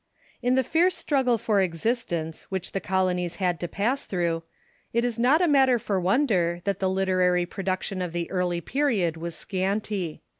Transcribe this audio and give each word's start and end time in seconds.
]Ik 0.41 0.55
the 0.55 0.63
fierce 0.63 0.97
struggle 0.97 1.37
for 1.37 1.61
existence 1.61 2.45
which 2.49 2.71
the 2.71 2.79
colonies 2.79 3.35
had 3.35 3.59
to 3.59 3.67
pass 3.67 4.03
through, 4.05 4.41
it 4.93 5.05
is 5.05 5.19
not 5.19 5.43
a 5.43 5.47
matter 5.47 5.77
for 5.77 6.01
wonder 6.01 6.59
that 6.63 6.79
the 6.79 6.89
literary 6.89 7.45
production 7.45 8.01
of 8.01 8.11
the 8.11 8.27
early 8.31 8.61
period 8.61 9.15
was 9.15 9.35
scanty. 9.35 10.23